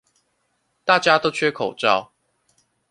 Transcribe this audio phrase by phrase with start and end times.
[0.83, 2.11] 大家都缺口罩